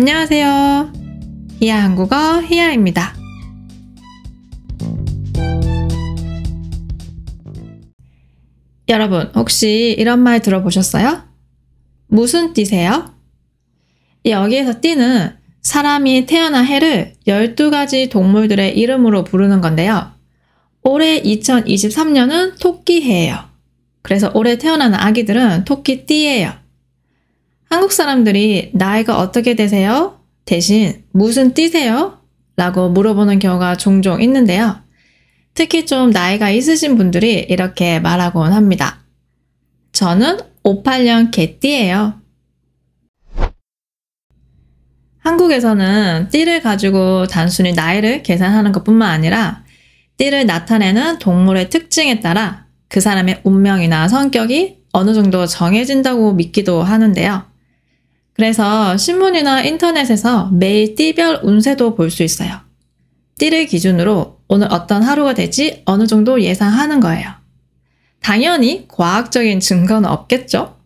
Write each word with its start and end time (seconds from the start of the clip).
안녕하세요. 0.00 0.94
히야 1.60 1.84
한국어 1.84 2.40
히야입니다. 2.40 3.14
여러분, 8.88 9.30
혹시 9.34 9.94
이런 9.98 10.20
말 10.20 10.40
들어보셨어요? 10.40 11.24
무슨 12.06 12.54
띠세요? 12.54 13.14
여기에서 14.24 14.80
띠는 14.80 15.36
사람이 15.60 16.24
태어난 16.24 16.64
해를 16.64 17.12
12가지 17.26 18.08
동물들의 18.08 18.78
이름으로 18.78 19.24
부르는 19.24 19.60
건데요. 19.60 20.12
올해 20.82 21.20
2023년은 21.20 22.58
토끼해예요. 22.58 23.38
그래서 24.00 24.30
올해 24.32 24.56
태어난 24.56 24.94
아기들은 24.94 25.66
토끼띠예요. 25.66 26.69
한국 27.70 27.92
사람들이 27.92 28.72
나이가 28.74 29.18
어떻게 29.20 29.54
되세요? 29.54 30.18
대신 30.44 31.04
무슨 31.12 31.54
띠세요? 31.54 32.18
라고 32.56 32.90
물어보는 32.90 33.38
경우가 33.38 33.76
종종 33.76 34.20
있는데요. 34.20 34.80
특히 35.54 35.86
좀 35.86 36.10
나이가 36.10 36.50
있으신 36.50 36.96
분들이 36.96 37.46
이렇게 37.48 38.00
말하곤 38.00 38.52
합니다. 38.52 39.04
저는 39.92 40.38
58년 40.64 41.30
개띠예요. 41.30 42.20
한국에서는 45.20 46.28
띠를 46.30 46.62
가지고 46.62 47.26
단순히 47.26 47.72
나이를 47.72 48.24
계산하는 48.24 48.72
것 48.72 48.82
뿐만 48.82 49.10
아니라 49.10 49.64
띠를 50.16 50.44
나타내는 50.44 51.20
동물의 51.20 51.70
특징에 51.70 52.18
따라 52.18 52.66
그 52.88 53.00
사람의 53.00 53.42
운명이나 53.44 54.08
성격이 54.08 54.78
어느 54.92 55.14
정도 55.14 55.46
정해진다고 55.46 56.32
믿기도 56.32 56.82
하는데요. 56.82 57.49
그래서 58.40 58.96
신문이나 58.96 59.60
인터넷에서 59.64 60.48
매일 60.50 60.94
띠별 60.94 61.40
운세도 61.42 61.94
볼 61.94 62.08
수 62.08 62.22
있어요. 62.22 62.62
띠를 63.36 63.66
기준으로 63.66 64.40
오늘 64.48 64.66
어떤 64.70 65.02
하루가 65.02 65.34
될지 65.34 65.82
어느 65.84 66.06
정도 66.06 66.40
예상하는 66.40 67.00
거예요. 67.00 67.34
당연히 68.22 68.86
과학적인 68.88 69.60
증거는 69.60 70.08
없겠죠? 70.08 70.78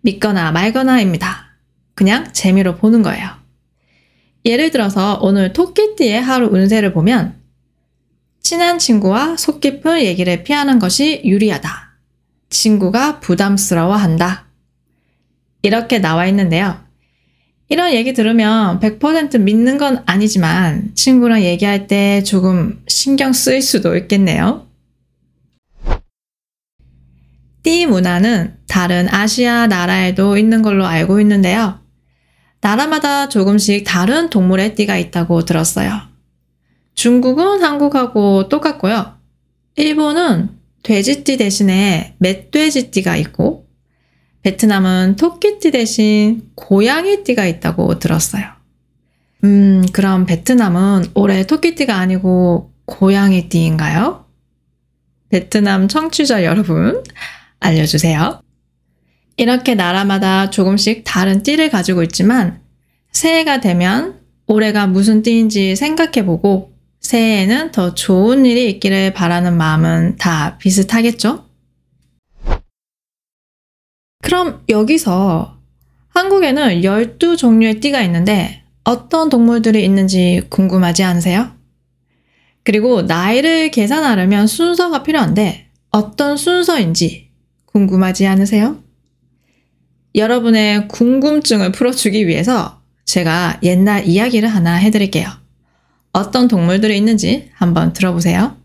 믿거나 0.00 0.50
말거나입니다. 0.52 1.58
그냥 1.94 2.32
재미로 2.32 2.76
보는 2.76 3.02
거예요. 3.02 3.28
예를 4.46 4.70
들어서 4.70 5.18
오늘 5.20 5.52
토끼띠의 5.52 6.22
하루 6.22 6.46
운세를 6.46 6.94
보면 6.94 7.34
친한 8.40 8.78
친구와 8.78 9.36
속 9.36 9.60
깊은 9.60 10.00
얘기를 10.00 10.42
피하는 10.42 10.78
것이 10.78 11.20
유리하다. 11.22 11.98
친구가 12.48 13.20
부담스러워한다. 13.20 14.46
이렇게 15.60 15.98
나와 15.98 16.24
있는데요. 16.28 16.83
이런 17.74 17.92
얘기 17.92 18.12
들으면 18.12 18.78
100% 18.78 19.40
믿는 19.40 19.78
건 19.78 20.04
아니지만 20.06 20.92
친구랑 20.94 21.42
얘기할 21.42 21.88
때 21.88 22.22
조금 22.22 22.80
신경 22.86 23.32
쓰일 23.32 23.62
수도 23.62 23.96
있겠네요. 23.96 24.68
띠 27.64 27.86
문화는 27.86 28.58
다른 28.68 29.08
아시아 29.08 29.66
나라에도 29.66 30.38
있는 30.38 30.62
걸로 30.62 30.86
알고 30.86 31.18
있는데요. 31.22 31.80
나라마다 32.60 33.28
조금씩 33.28 33.82
다른 33.82 34.30
동물의 34.30 34.76
띠가 34.76 34.96
있다고 34.96 35.44
들었어요. 35.44 36.00
중국은 36.94 37.60
한국하고 37.60 38.48
똑같고요. 38.48 39.16
일본은 39.74 40.50
돼지띠 40.84 41.38
대신에 41.38 42.14
멧돼지띠가 42.18 43.16
있고, 43.16 43.63
베트남은 44.44 45.16
토끼띠 45.16 45.70
대신 45.70 46.42
고양이띠가 46.54 47.46
있다고 47.46 47.98
들었어요. 47.98 48.44
음, 49.42 49.86
그럼 49.92 50.26
베트남은 50.26 51.06
올해 51.14 51.46
토끼띠가 51.46 51.96
아니고 51.96 52.70
고양이띠인가요? 52.84 54.26
베트남 55.30 55.88
청취자 55.88 56.44
여러분, 56.44 57.02
알려주세요. 57.58 58.42
이렇게 59.38 59.74
나라마다 59.74 60.50
조금씩 60.50 61.04
다른 61.04 61.42
띠를 61.42 61.70
가지고 61.70 62.02
있지만 62.02 62.60
새해가 63.12 63.60
되면 63.60 64.20
올해가 64.46 64.86
무슨 64.86 65.22
띠인지 65.22 65.74
생각해보고 65.74 66.74
새해에는 67.00 67.72
더 67.72 67.94
좋은 67.94 68.44
일이 68.44 68.68
있기를 68.68 69.14
바라는 69.14 69.56
마음은 69.56 70.16
다 70.18 70.58
비슷하겠죠? 70.58 71.43
그럼 74.24 74.64
여기서 74.70 75.58
한국에는 76.08 76.80
12종류의 76.80 77.82
띠가 77.82 78.00
있는데 78.04 78.62
어떤 78.82 79.28
동물들이 79.28 79.84
있는지 79.84 80.40
궁금하지 80.48 81.02
않으세요? 81.02 81.50
그리고 82.62 83.02
나이를 83.02 83.70
계산하려면 83.70 84.46
순서가 84.46 85.02
필요한데 85.02 85.66
어떤 85.90 86.38
순서인지 86.38 87.28
궁금하지 87.66 88.26
않으세요? 88.26 88.82
여러분의 90.14 90.88
궁금증을 90.88 91.72
풀어주기 91.72 92.26
위해서 92.26 92.80
제가 93.04 93.60
옛날 93.62 94.06
이야기를 94.06 94.48
하나 94.48 94.76
해드릴게요. 94.76 95.28
어떤 96.12 96.48
동물들이 96.48 96.96
있는지 96.96 97.50
한번 97.52 97.92
들어보세요. 97.92 98.56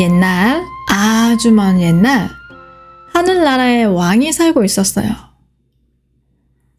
옛날, 0.00 0.64
아주 0.88 1.52
먼 1.52 1.78
옛날, 1.82 2.30
하늘나라에 3.12 3.84
왕이 3.84 4.32
살고 4.32 4.64
있었어요. 4.64 5.10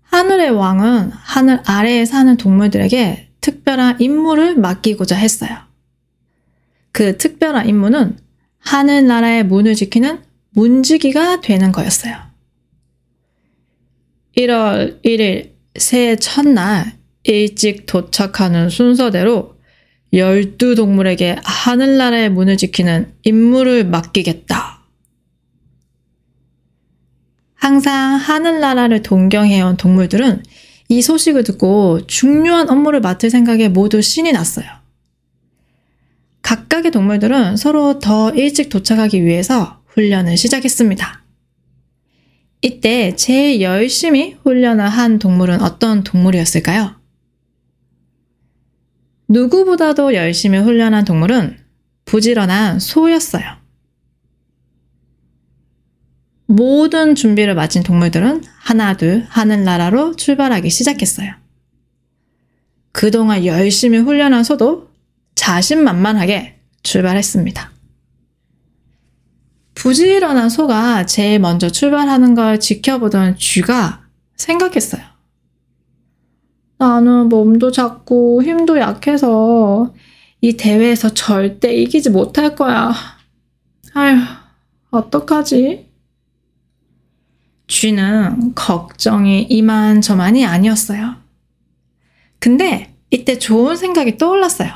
하늘의 0.01 0.49
왕은 0.49 1.11
하늘 1.13 1.61
아래에 1.63 2.05
사는 2.05 2.35
동물들에게 2.35 3.29
특별한 3.39 4.01
임무를 4.01 4.57
맡기고자 4.57 5.15
했어요. 5.15 5.55
그 6.91 7.19
특별한 7.19 7.69
임무는 7.69 8.17
하늘나라의 8.57 9.45
문을 9.45 9.75
지키는 9.75 10.23
문지기가 10.49 11.41
되는 11.41 11.71
거였어요. 11.71 12.15
1월 14.35 15.03
1일 15.03 15.51
새해 15.77 16.15
첫날 16.15 16.97
일찍 17.23 17.85
도착하는 17.85 18.69
순서대로 18.69 19.60
12동물에게 20.13 21.39
하늘나라의 21.43 22.29
문을 22.29 22.57
지키는 22.57 23.13
임무를 23.23 23.85
맡기겠다. 23.85 24.81
항상 27.55 28.15
하늘나라를 28.15 29.03
동경해온 29.03 29.77
동물들은 29.77 30.43
이 30.89 31.01
소식을 31.01 31.43
듣고 31.43 32.05
중요한 32.07 32.69
업무를 32.69 32.99
맡을 32.99 33.29
생각에 33.29 33.69
모두 33.69 34.01
신이 34.01 34.31
났어요. 34.31 34.65
각각의 36.41 36.91
동물들은 36.91 37.55
서로 37.55 37.99
더 37.99 38.31
일찍 38.31 38.69
도착하기 38.69 39.23
위해서 39.23 39.81
훈련을 39.85 40.35
시작했습니다. 40.35 41.23
이때 42.61 43.15
제일 43.15 43.61
열심히 43.61 44.37
훈련을 44.43 44.87
한 44.87 45.17
동물은 45.17 45.61
어떤 45.61 46.03
동물이었을까요? 46.03 47.00
누구보다도 49.31 50.13
열심히 50.13 50.57
훈련한 50.59 51.05
동물은 51.05 51.57
부지런한 52.03 52.79
소였어요. 52.79 53.45
모든 56.47 57.15
준비를 57.15 57.55
마친 57.55 57.81
동물들은 57.81 58.43
하나둘 58.59 59.25
하늘나라로 59.29 60.17
출발하기 60.17 60.69
시작했어요. 60.69 61.33
그동안 62.91 63.45
열심히 63.45 63.99
훈련한 63.99 64.43
소도 64.43 64.89
자신만만하게 65.35 66.59
출발했습니다. 66.83 67.71
부지런한 69.75 70.49
소가 70.49 71.05
제일 71.05 71.39
먼저 71.39 71.69
출발하는 71.69 72.35
걸 72.35 72.59
지켜보던 72.59 73.37
쥐가 73.37 74.03
생각했어요. 74.35 75.10
나는 76.81 77.29
몸도 77.29 77.69
작고 77.69 78.41
힘도 78.41 78.79
약해서 78.79 79.93
이 80.41 80.57
대회에서 80.57 81.13
절대 81.13 81.75
이기지 81.75 82.09
못할 82.09 82.55
거야. 82.55 82.91
아휴, 83.93 84.17
어떡하지? 84.89 85.87
쥐는 87.67 88.55
걱정이 88.55 89.43
이만저만이 89.43 90.43
아니었어요. 90.43 91.17
근데 92.39 92.95
이때 93.11 93.37
좋은 93.37 93.75
생각이 93.75 94.17
떠올랐어요. 94.17 94.71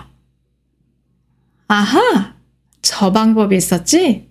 아하! 1.68 2.36
저 2.84 3.12
방법이 3.12 3.56
있었지? 3.58 4.30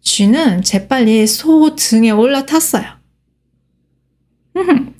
쥐는 0.00 0.62
재빨리 0.62 1.26
소 1.26 1.74
등에 1.74 2.12
올라탔어요. 2.12 2.84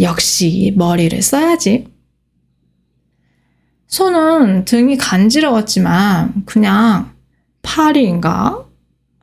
역시 0.00 0.72
머리를 0.76 1.20
써야지. 1.22 1.88
손은 3.88 4.64
등이 4.64 4.96
간지러웠지만 4.96 6.44
그냥 6.44 7.14
파리인가 7.62 8.66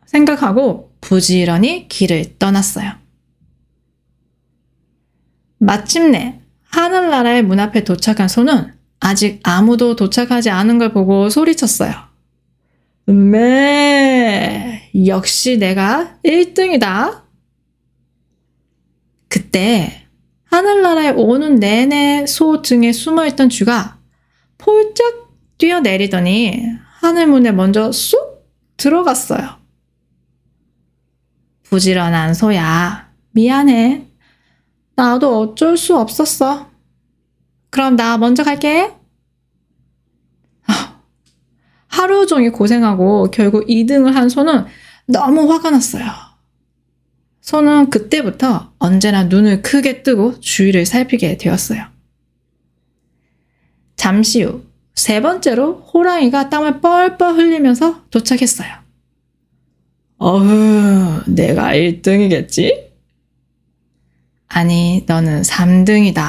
생각하고 0.05 0.95
부지런히 1.01 1.87
길을 1.87 2.37
떠났어요. 2.39 2.93
마침내 5.57 6.41
하늘나라의 6.63 7.43
문 7.43 7.59
앞에 7.59 7.83
도착한 7.83 8.27
소는 8.27 8.73
아직 8.99 9.39
아무도 9.43 9.95
도착하지 9.95 10.49
않은 10.49 10.77
걸 10.77 10.93
보고 10.93 11.29
소리쳤어요. 11.29 11.93
음메, 13.09 14.91
역시 15.05 15.57
내가 15.57 16.17
1등이다. 16.23 17.23
그때 19.27 20.02
하늘나라에 20.53 21.09
오는 21.09 21.55
내내 21.55 22.27
소 22.27 22.61
등에 22.61 22.91
숨어있던 22.91 23.49
쥐가 23.49 23.97
폴짝 24.59 25.31
뛰어내리더니 25.57 26.67
하늘문에 26.99 27.51
먼저 27.51 27.91
쏙 27.91 28.47
들어갔어요. 28.77 29.57
부지런한 31.63 32.35
소야. 32.35 33.11
미안해. 33.31 34.05
나도 34.95 35.39
어쩔 35.39 35.75
수 35.75 35.97
없었어. 35.97 36.69
그럼 37.71 37.95
나 37.95 38.19
먼저 38.19 38.43
갈게. 38.43 38.93
아, 40.67 40.99
하루 41.87 42.27
종일 42.27 42.51
고생하고 42.51 43.31
결국 43.31 43.65
2등을 43.65 44.11
한 44.11 44.29
소는 44.29 44.67
너무 45.07 45.51
화가 45.51 45.71
났어요. 45.71 46.32
소는 47.43 47.91
그때부터 47.91 48.73
언제나 48.79 49.25
눈을 49.25 49.61
크게 49.61 50.03
뜨고 50.03 50.39
주위를 50.41 50.85
살피게 50.85 51.37
되었어요. 51.37 51.85
잠시 53.95 54.41
후 54.43 54.73
세 54.95 55.21
번째로 55.21 55.81
호랑이가 55.93 56.49
땀을 56.49 56.81
뻘뻘 56.81 57.35
흘리면서 57.35 58.03
도착했어요. 58.09 58.69
어휴, 60.17 61.23
내가 61.27 61.73
1등이겠지? 61.73 62.91
아니, 64.47 65.03
너는 65.07 65.41
3등이다. 65.41 66.21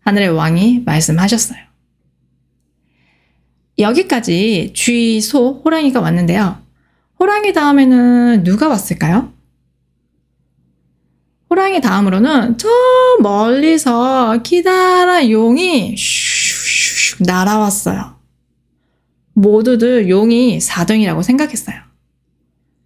하늘의 0.00 0.30
왕이 0.30 0.82
말씀하셨어요. 0.84 1.58
여기까지 3.78 4.72
쥐, 4.74 5.20
소, 5.20 5.62
호랑이가 5.64 6.00
왔는데요. 6.00 6.60
호랑이 7.20 7.52
다음에는 7.52 8.42
누가 8.42 8.68
왔을까요? 8.68 9.32
호랑이 11.52 11.82
다음으로는 11.82 12.56
저 12.56 12.66
멀리서 13.20 14.38
기다란 14.42 15.30
용이 15.30 15.94
슉슉 15.94 17.26
날아왔어요. 17.26 18.16
모두들 19.34 20.08
용이 20.08 20.56
4등이라고 20.56 21.22
생각했어요. 21.22 21.76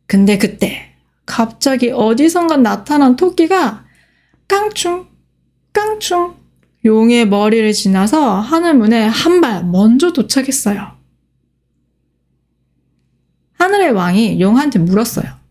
근데 0.08 0.36
그때 0.36 0.96
갑자기 1.26 1.92
어디선가 1.92 2.56
나타난 2.56 3.14
토끼가 3.14 3.84
깡충, 4.48 5.06
깡충 5.72 6.34
용의 6.84 7.28
머리를 7.28 7.72
지나서 7.72 8.40
하늘문에 8.40 9.06
한 9.06 9.40
발 9.40 9.64
먼저 9.64 10.12
도착했어요. 10.12 10.90
하늘의 13.58 13.92
왕이 13.92 14.40
용한테 14.40 14.80
물었어요. 14.80 15.45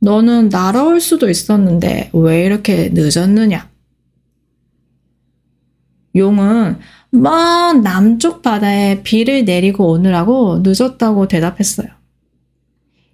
너는 0.00 0.48
날아올 0.48 1.00
수도 1.00 1.28
있었는데 1.30 2.10
왜 2.12 2.44
이렇게 2.44 2.90
늦었느냐? 2.92 3.68
용은 6.16 6.78
먼 7.10 7.82
남쪽 7.82 8.42
바다에 8.42 9.02
비를 9.02 9.44
내리고 9.44 9.90
오느라고 9.92 10.62
늦었다고 10.64 11.28
대답했어요. 11.28 11.88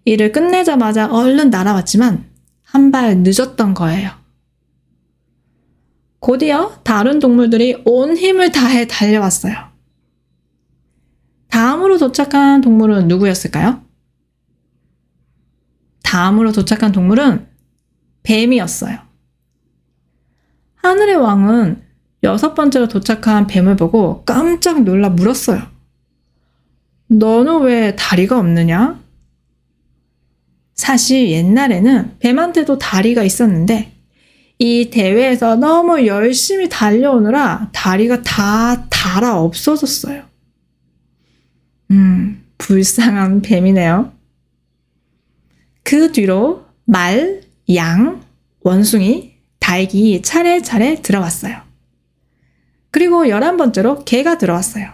일을 0.05 0.33
끝내자마자 0.33 1.11
얼른 1.13 1.51
날아왔지만 1.51 2.25
한 2.63 2.91
발 2.91 3.19
늦었던 3.19 3.75
거예요. 3.75 4.11
곧이어 6.21 6.81
다른 6.85 7.19
동물들이 7.19 7.83
온 7.85 8.17
힘을 8.17 8.53
다해 8.53 8.87
달려왔어요. 8.87 9.55
다음으로 11.49 11.99
도착한 11.99 12.61
동물은 12.61 13.09
누구였을까요? 13.09 13.83
다음으로 16.07 16.53
도착한 16.53 16.93
동물은 16.93 17.47
뱀이었어요. 18.23 18.99
하늘의 20.77 21.17
왕은 21.17 21.83
여섯 22.23 22.55
번째로 22.55 22.87
도착한 22.89 23.47
뱀을 23.47 23.77
보고 23.77 24.25
깜짝 24.25 24.83
놀라 24.85 25.11
물었어요. 25.11 25.63
너는 27.09 27.63
왜 27.63 27.97
다리가 27.97 28.39
없느냐? 28.39 29.01
사실 30.75 31.31
옛날에는 31.31 32.19
뱀한테도 32.21 32.79
다리가 32.79 33.23
있었는데 33.23 33.93
이 34.59 34.91
대회에서 34.91 35.57
너무 35.57 36.07
열심히 36.07 36.69
달려오느라 36.69 37.71
다리가 37.73 38.23
다 38.23 38.89
달아 38.89 39.41
없어졌어요. 39.41 40.25
음, 41.91 42.45
불쌍한 42.59 43.43
뱀이네요. 43.43 44.16
그 45.87 46.11
뒤로 46.11 46.65
말, 46.85 47.43
양, 47.77 48.21
원숭이, 48.61 49.37
닭이 49.61 50.21
차례차례 50.23 51.01
들어왔어요. 51.01 51.59
그리고 52.91 53.29
열한 53.29 53.57
번째로 53.57 54.05
개가 54.05 54.37
들어왔어요. 54.37 54.89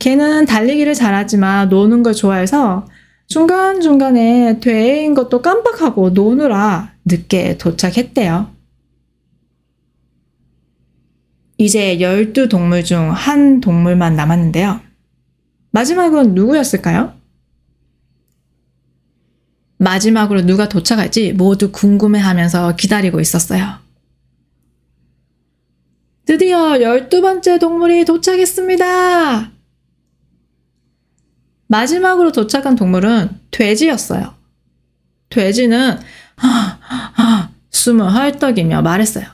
개는 0.00 0.46
달리기를 0.46 0.94
잘하지만 0.94 1.68
노는 1.68 2.02
걸 2.02 2.14
좋아해서 2.14 2.88
중간중간에 3.28 4.58
되인 4.58 5.14
것도 5.14 5.40
깜빡하고 5.40 6.10
노느라 6.10 6.92
늦게 7.04 7.56
도착했대요. 7.56 8.50
이제 11.58 11.98
12동물 11.98 12.84
중 12.84 13.12
한 13.12 13.60
동물만 13.60 14.16
남았는데요. 14.16 14.80
마지막은 15.70 16.34
누구였을까요? 16.34 17.15
마지막으로 19.78 20.42
누가 20.42 20.68
도착할지 20.68 21.32
모두 21.32 21.70
궁금해 21.70 22.18
하면서 22.18 22.74
기다리고 22.76 23.20
있었어요. 23.20 23.78
드디어 26.24 26.58
12번째 26.58 27.60
동물이 27.60 28.04
도착했습니다! 28.04 29.52
마지막으로 31.68 32.32
도착한 32.32 32.74
동물은 32.76 33.40
돼지였어요. 33.50 34.34
돼지는 35.28 35.98
하, 36.36 36.48
하, 36.80 37.50
숨을 37.70 38.12
헐떡이며 38.12 38.82
말했어요. 38.82 39.26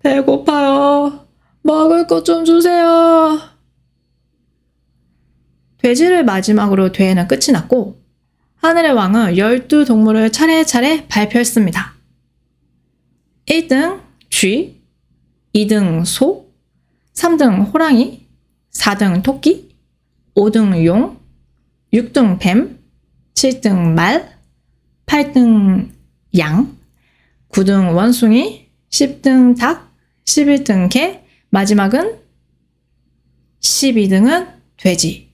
배고파요. 0.00 1.26
먹을 1.62 2.06
것 2.08 2.24
좀 2.24 2.44
주세요. 2.44 3.40
돼지를 5.78 6.24
마지막으로 6.24 6.92
돼는 6.92 7.26
끝이 7.28 7.52
났고 7.52 8.01
하늘의 8.62 8.92
왕은 8.92 9.38
열두 9.38 9.84
동물을 9.84 10.30
차례차례 10.30 11.08
발표했습니다. 11.08 11.94
1등 13.46 14.00
쥐, 14.30 14.80
2등 15.52 16.04
소, 16.04 16.46
3등 17.12 17.74
호랑이, 17.74 18.24
4등 18.70 19.24
토끼, 19.24 19.76
5등 20.36 20.84
용, 20.86 21.18
6등 21.92 22.38
뱀, 22.38 22.78
7등 23.34 23.94
말, 23.94 24.38
8등 25.06 25.90
양, 26.38 26.78
9등 27.48 27.96
원숭이, 27.96 28.68
10등 28.90 29.58
닭, 29.58 29.92
11등 30.24 30.88
개, 30.88 31.24
마지막은 31.50 32.16
12등은 33.60 34.52
돼지. 34.76 35.31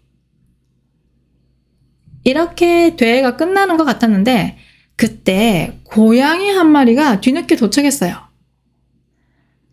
이렇게 2.29 2.95
대회가 2.95 3.37
끝나는 3.37 3.79
것 3.79 3.87
같았는데 3.87 4.59
그때 4.97 5.81
고양이 5.85 6.51
한 6.51 6.71
마리가 6.71 7.23
뒤늦게 7.23 7.57
도착했어요. 7.57 8.19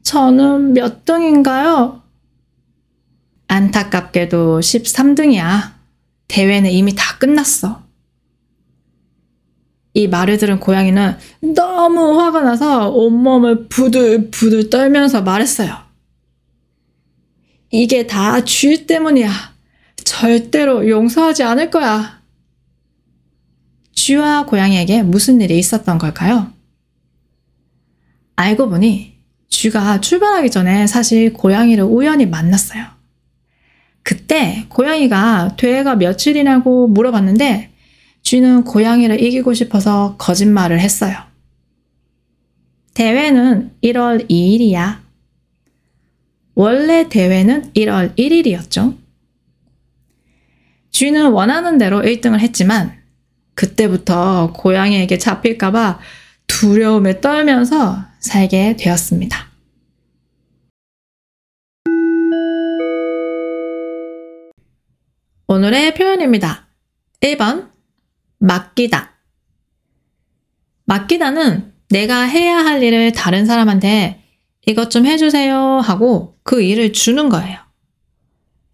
저는 0.03 0.71
몇 0.71 1.03
등인가요? 1.03 2.01
안타깝게도 3.49 4.61
13등이야. 4.61 5.73
대회는 6.29 6.71
이미 6.71 6.95
다 6.95 7.17
끝났어. 7.17 7.83
이 9.93 10.07
말을 10.07 10.37
들은 10.37 10.61
고양이는 10.61 11.17
너무 11.55 12.17
화가 12.21 12.41
나서 12.41 12.89
온몸을 12.89 13.67
부들부들 13.67 14.69
떨면서 14.69 15.23
말했어요. 15.23 15.75
이게 17.71 18.07
다쥐 18.07 18.87
때문이야. 18.87 19.29
절대로 20.05 20.87
용서하지 20.87 21.43
않을 21.43 21.69
거야. 21.69 22.23
쥐와 24.05 24.45
고양이에게 24.45 25.01
무슨 25.01 25.41
일이 25.41 25.57
있었던 25.57 25.97
걸까요? 25.97 26.53
알고 28.35 28.69
보니 28.69 29.15
쥐가 29.49 29.99
출발하기 29.99 30.51
전에 30.51 30.85
사실 30.85 31.33
고양이를 31.33 31.85
우연히 31.85 32.27
만났어요. 32.27 32.85
그때 34.03 34.67
고양이가 34.69 35.55
대회가 35.57 35.95
며칠이냐고 35.95 36.87
물어봤는데 36.87 37.71
쥐는 38.21 38.65
고양이를 38.65 39.23
이기고 39.23 39.55
싶어서 39.55 40.17
거짓말을 40.19 40.79
했어요. 40.79 41.17
대회는 42.93 43.71
1월 43.83 44.29
2일이야. 44.29 44.99
원래 46.53 47.09
대회는 47.09 47.73
1월 47.73 48.15
1일이었죠. 48.15 48.95
쥐는 50.91 51.31
원하는 51.31 51.79
대로 51.79 52.03
1등을 52.03 52.39
했지만 52.39 53.03
그때부터 53.55 54.53
고양이에게 54.53 55.17
잡힐까봐 55.17 55.99
두려움에 56.47 57.21
떨면서 57.21 58.05
살게 58.19 58.75
되었습니다. 58.77 59.45
오늘의 65.47 65.93
표현입니다. 65.93 66.67
1번, 67.21 67.69
맡기다. 68.39 69.13
맡기다는 70.85 71.73
내가 71.89 72.21
해야 72.21 72.57
할 72.57 72.81
일을 72.81 73.11
다른 73.11 73.45
사람한테 73.45 74.23
이것 74.67 74.89
좀 74.89 75.05
해주세요 75.05 75.79
하고 75.79 76.37
그 76.43 76.61
일을 76.61 76.93
주는 76.93 77.29
거예요. 77.29 77.59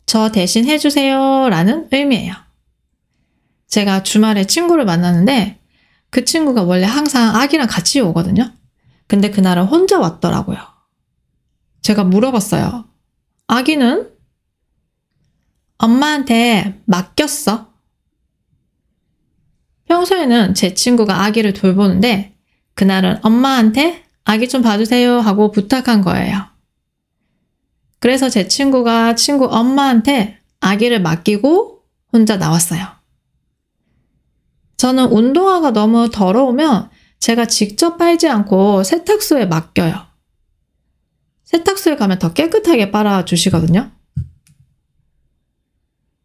저 0.05 0.31
대신 0.31 0.65
해주세요 0.65 1.50
라는 1.50 1.88
의미예요. 1.91 2.33
제가 3.72 4.04
주말에 4.04 4.46
친구를 4.46 4.86
만났는데 4.86 5.60
그 6.10 6.25
친구가 6.25 6.63
원래 6.63 6.86
항상 6.86 7.36
아기랑 7.36 7.68
같이 7.68 8.01
오거든요. 8.01 8.51
근데 9.08 9.32
그날은 9.32 9.63
혼자 9.63 9.98
왔더라고요. 9.98 10.60
제가 11.82 12.04
물어봤어요. 12.04 12.86
아기는? 13.48 14.12
엄마한테 15.78 16.82
맡겼어. 16.86 17.72
평소에는 19.88 20.54
제 20.54 20.74
친구가 20.74 21.24
아기를 21.24 21.54
돌보는데 21.54 22.36
그날은 22.75 23.20
엄마한테 23.24 24.04
아기 24.25 24.48
좀 24.50 24.62
봐주세요 24.62 25.20
하고 25.20 25.51
부탁한 25.51 26.01
거예요. 26.01 26.46
그래서 28.00 28.30
제 28.30 28.48
친구가 28.48 29.16
친구 29.16 29.46
엄마한테 29.46 30.40
아기를 30.60 31.01
맡기고 31.01 31.84
혼자 32.12 32.36
나왔어요. 32.36 33.00
저는 34.81 35.11
운동화가 35.11 35.73
너무 35.73 36.09
더러우면 36.09 36.89
제가 37.19 37.45
직접 37.45 38.00
빨지 38.00 38.27
않고 38.27 38.81
세탁소에 38.81 39.45
맡겨요. 39.45 40.07
세탁소에 41.43 41.97
가면 41.97 42.17
더 42.17 42.33
깨끗하게 42.33 42.89
빨아주시거든요. 42.89 43.91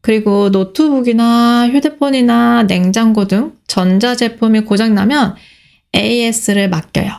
그리고 0.00 0.48
노트북이나 0.48 1.68
휴대폰이나 1.68 2.62
냉장고 2.62 3.26
등 3.26 3.58
전자제품이 3.66 4.60
고장나면 4.60 5.36
AS를 5.94 6.70
맡겨요. 6.70 7.12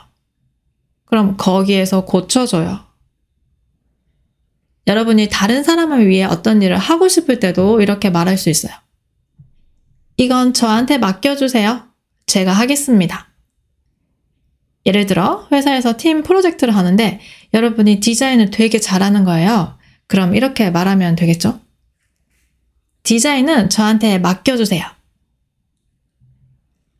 그럼 1.05 1.37
거기에서 1.37 2.03
고쳐줘요. 2.05 2.79
여러분이 4.87 5.29
다른 5.29 5.61
사람을 5.61 6.07
위해 6.07 6.23
어떤 6.23 6.63
일을 6.63 6.79
하고 6.79 7.07
싶을 7.07 7.39
때도 7.39 7.81
이렇게 7.81 8.09
말할 8.09 8.39
수 8.39 8.49
있어요. 8.49 8.73
이건 10.17 10.53
저한테 10.53 10.97
맡겨주세요. 10.97 11.83
제가 12.25 12.51
하겠습니다. 12.51 13.27
예를 14.85 15.05
들어 15.05 15.47
회사에서 15.51 15.95
팀 15.97 16.23
프로젝트를 16.23 16.75
하는데 16.75 17.19
여러분이 17.53 17.99
디자인을 17.99 18.49
되게 18.51 18.79
잘하는 18.79 19.23
거예요. 19.25 19.77
그럼 20.07 20.35
이렇게 20.35 20.71
말하면 20.71 21.15
되겠죠? 21.15 21.59
디자인은 23.03 23.69
저한테 23.69 24.17
맡겨주세요. 24.17 24.85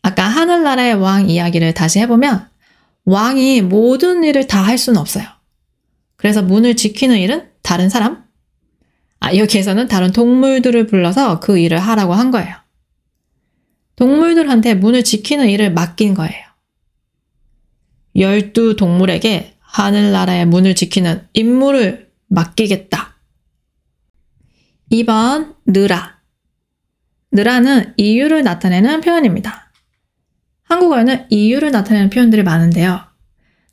아까 0.04 0.24
하늘나라의 0.24 0.96
왕 0.96 1.30
이야기를 1.30 1.74
다시 1.74 2.00
해보면 2.00 2.48
왕이 3.06 3.62
모든 3.62 4.24
일을 4.24 4.48
다 4.48 4.62
할 4.62 4.78
수는 4.78 5.00
없어요. 5.00 5.26
그래서 6.18 6.42
문을 6.42 6.76
지키는 6.76 7.18
일은 7.18 7.50
다른 7.62 7.90
사람? 7.90 8.26
아, 9.20 9.36
여기에서는 9.36 9.88
다른 9.88 10.12
동물들을 10.12 10.88
불러서 10.88 11.40
그 11.40 11.58
일을 11.58 11.80
하라고 11.80 12.14
한 12.14 12.32
거예요. 12.32 12.56
동물들한테 13.98 14.76
문을 14.76 15.04
지키는 15.04 15.50
일을 15.50 15.74
맡긴 15.74 16.14
거예요. 16.14 16.48
열두 18.16 18.76
동물에게 18.78 19.58
하늘나라의 19.60 20.46
문을 20.46 20.76
지키는 20.76 21.28
임무를 21.34 22.10
맡기겠다. 22.28 23.16
2번 24.92 25.56
느라. 25.66 26.18
느라는 27.32 27.94
이유를 27.98 28.44
나타내는 28.44 29.02
표현입니다. 29.02 29.72
한국어에는 30.64 31.26
이유를 31.30 31.72
나타내는 31.72 32.10
표현들이 32.10 32.44
많은데요. 32.44 33.02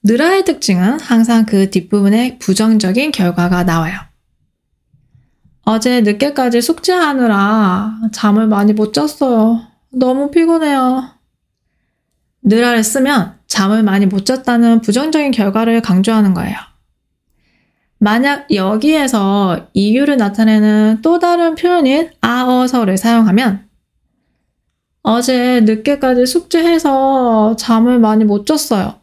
느라의 0.02 0.44
특징은 0.44 1.00
항상 1.00 1.46
그 1.46 1.70
뒷부분에 1.70 2.38
부정적인 2.38 3.12
결과가 3.12 3.64
나와요. 3.64 3.94
어제 5.62 6.00
늦게까지 6.02 6.60
숙제하느라 6.60 8.00
잠을 8.12 8.46
많이 8.46 8.72
못 8.72 8.92
잤어요. 8.92 9.73
너무 9.96 10.30
피곤해요. 10.30 11.10
느라를 12.42 12.84
쓰면 12.84 13.38
잠을 13.46 13.82
많이 13.82 14.06
못 14.06 14.26
잤다는 14.26 14.80
부정적인 14.80 15.30
결과를 15.30 15.80
강조하는 15.80 16.34
거예요. 16.34 16.56
만약 17.98 18.52
여기에서 18.52 19.68
이유를 19.72 20.18
나타내는 20.18 21.00
또 21.00 21.18
다른 21.18 21.54
표현인 21.54 22.10
아어서를 22.20 22.98
사용하면 22.98 23.66
어제 25.02 25.60
늦게까지 25.60 26.26
숙제해서 26.26 27.56
잠을 27.56 27.98
많이 27.98 28.24
못 28.24 28.46
잤어요. 28.46 29.00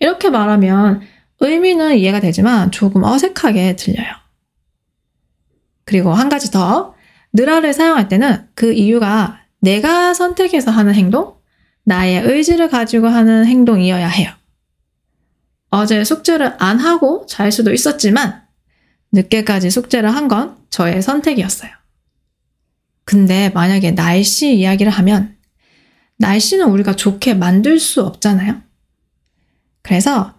이렇게 0.00 0.30
말하면 0.30 1.02
의미는 1.40 1.96
이해가 1.96 2.20
되지만 2.20 2.70
조금 2.70 3.04
어색하게 3.04 3.76
들려요. 3.76 4.12
그리고 5.84 6.12
한 6.12 6.28
가지 6.28 6.50
더, 6.50 6.94
느라를 7.32 7.72
사용할 7.72 8.08
때는 8.08 8.48
그 8.54 8.72
이유가 8.72 9.40
내가 9.60 10.14
선택해서 10.14 10.70
하는 10.70 10.94
행동, 10.94 11.36
나의 11.84 12.22
의지를 12.22 12.68
가지고 12.68 13.08
하는 13.08 13.46
행동이어야 13.46 14.08
해요. 14.08 14.30
어제 15.70 16.04
숙제를 16.04 16.54
안 16.58 16.78
하고 16.78 17.26
잘 17.26 17.52
수도 17.52 17.72
있었지만 17.72 18.42
늦게까지 19.12 19.70
숙제를 19.70 20.14
한 20.14 20.28
건 20.28 20.56
저의 20.70 21.02
선택이었어요. 21.02 21.70
근데 23.04 23.48
만약에 23.50 23.92
날씨 23.92 24.54
이야기를 24.54 24.92
하면 24.92 25.36
날씨는 26.18 26.66
우리가 26.68 26.94
좋게 26.94 27.34
만들 27.34 27.80
수 27.80 28.02
없잖아요. 28.04 28.60
그래서 29.82 30.34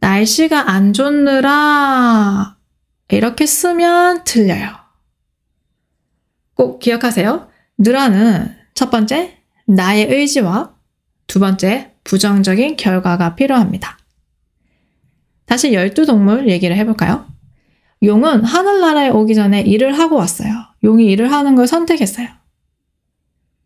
날씨가 0.00 0.70
안 0.70 0.92
좋느라 0.92 2.56
이렇게 3.10 3.46
쓰면 3.46 4.24
틀려요. 4.24 4.87
꼭 6.58 6.80
기억하세요. 6.80 7.48
느라는 7.78 8.52
첫 8.74 8.90
번째, 8.90 9.38
나의 9.66 10.08
의지와 10.10 10.74
두 11.28 11.38
번째, 11.38 11.94
부정적인 12.02 12.76
결과가 12.76 13.36
필요합니다. 13.36 13.96
다시 15.46 15.72
열두 15.72 16.04
동물 16.04 16.50
얘기를 16.50 16.76
해볼까요? 16.76 17.26
용은 18.02 18.44
하늘나라에 18.44 19.08
오기 19.10 19.36
전에 19.36 19.60
일을 19.60 19.98
하고 19.98 20.16
왔어요. 20.16 20.52
용이 20.82 21.06
일을 21.12 21.30
하는 21.30 21.54
걸 21.54 21.68
선택했어요. 21.68 22.28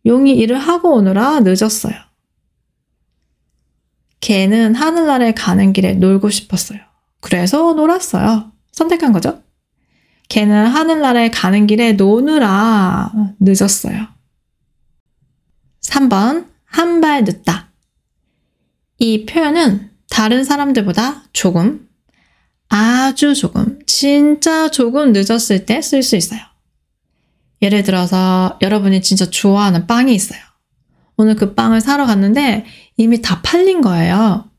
용이 0.04 0.36
일을 0.36 0.58
하고 0.58 0.94
오느라 0.94 1.40
늦었어요. 1.40 1.94
개는 4.20 4.74
하늘나라에 4.74 5.32
가는 5.32 5.72
길에 5.72 5.94
놀고 5.94 6.28
싶었어요. 6.28 6.80
그래서 7.20 7.72
놀았어요. 7.72 8.52
선택한 8.72 9.12
거죠. 9.12 9.42
개는 10.32 10.66
하늘나라에 10.66 11.28
가는 11.28 11.66
길에 11.66 11.92
노느라 11.92 13.12
늦었어요. 13.38 14.08
3번, 15.82 16.48
한 16.64 17.02
발 17.02 17.24
늦다. 17.24 17.70
이 18.98 19.26
표현은 19.26 19.90
다른 20.08 20.42
사람들보다 20.42 21.24
조금, 21.34 21.86
아주 22.70 23.34
조금, 23.34 23.78
진짜 23.86 24.70
조금 24.70 25.12
늦었을 25.12 25.66
때 25.66 25.80
쓸 25.82 26.02
수 26.02 26.16
있어요. 26.16 26.40
예를 27.60 27.82
들어서 27.82 28.58
여러분이 28.62 29.02
진짜 29.02 29.28
좋아하는 29.28 29.86
빵이 29.86 30.14
있어요. 30.14 30.40
오늘 31.18 31.36
그 31.36 31.54
빵을 31.54 31.82
사러 31.82 32.06
갔는데 32.06 32.64
이미 32.96 33.20
다 33.20 33.42
팔린 33.42 33.82
거예요. 33.82 34.50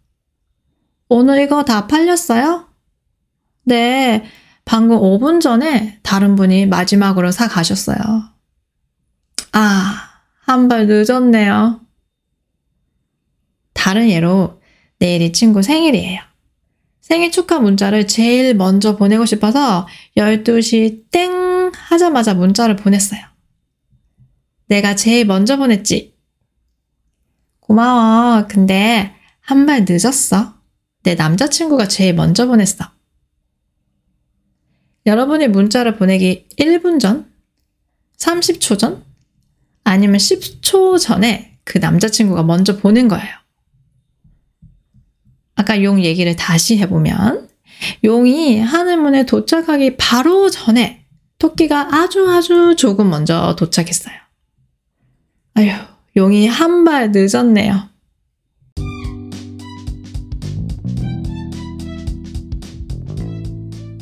오늘 1.10 1.42
이거 1.42 1.66
다 1.66 1.88
팔렸어요? 1.88 2.68
네, 3.64 4.24
방금 4.66 4.98
5분 4.98 5.42
전에 5.42 6.00
다른 6.04 6.36
분이 6.36 6.66
마지막으로 6.68 7.32
사 7.32 7.48
가셨어요. 7.48 7.98
아, 9.52 10.10
한 10.46 10.68
발 10.68 10.88
늦었네요. 10.88 11.82
다른 13.74 14.10
예로 14.10 14.62
내일이 15.00 15.32
친구 15.32 15.62
생일이에요. 15.62 16.22
생일 17.02 17.32
축하 17.32 17.60
문자를 17.60 18.08
제일 18.08 18.54
먼저 18.56 18.96
보내고 18.96 19.26
싶어서 19.26 19.88
12시 20.16 21.04
땡 21.12 21.72
하자마자 21.76 22.34
문자를 22.34 22.76
보냈어요. 22.78 23.22
내가 24.68 24.96
제일 24.96 25.26
먼저 25.26 25.58
보냈지. 25.58 26.16
고마워. 27.60 28.48
근데 28.48 29.14
한 29.42 29.66
발 29.66 29.86
늦었어. 29.88 30.54
내 31.04 31.16
남자친구가 31.16 31.90
제일 31.90 32.14
먼저 32.16 32.48
보냈어. 32.48 32.86
여러분이 35.06 35.48
문자를 35.50 35.96
보내기 35.98 36.48
1분 36.58 37.00
전? 37.00 37.32
30초 38.18 38.80
전? 38.80 39.04
아니면 39.84 40.18
10초 40.18 40.98
전에 41.00 41.58
그 41.66 41.78
남자친구가 41.78 42.44
먼저 42.44 42.78
보낸 42.78 43.08
거예요. 43.08 43.34
아까 45.56 45.82
용 45.84 46.04
얘기를 46.04 46.36
다시 46.36 46.78
해보면, 46.78 47.50
용이 48.04 48.60
하늘문에 48.60 49.26
도착하기 49.26 49.98
바로 49.98 50.50
전에 50.50 51.06
토끼가 51.38 51.94
아주 51.96 52.30
아주 52.30 52.76
조금 52.78 53.10
먼저 53.10 53.56
도착했어요. 53.58 54.16
아휴, 55.56 55.70
용이 56.16 56.48
한 56.48 56.84
발 56.86 57.12
늦었네요. 57.12 57.90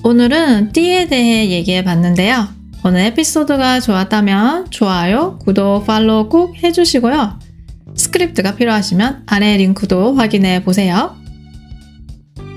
오늘은 0.03 0.71
띠에 0.71 1.07
대해 1.07 1.49
얘기해 1.51 1.83
봤는데요. 1.83 2.47
오늘 2.83 3.01
에피소드가 3.01 3.79
좋았다면 3.81 4.71
좋아요, 4.71 5.37
구독, 5.37 5.85
팔로우 5.85 6.27
꼭 6.29 6.55
해주시고요. 6.63 7.39
스크립트가 7.95 8.55
필요하시면 8.55 9.23
아래 9.27 9.57
링크도 9.57 10.15
확인해 10.15 10.63
보세요. 10.63 11.15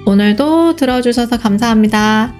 오늘도 0.06 0.76
들어주셔서 0.76 1.38
감사합니다. 1.38 2.34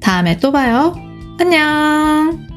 다음에 0.00 0.38
또 0.38 0.50
봐요. 0.50 0.94
안녕! 1.38 2.47